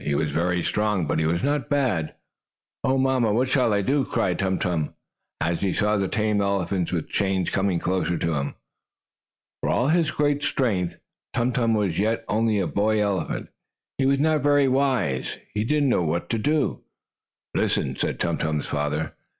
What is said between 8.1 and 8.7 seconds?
to him.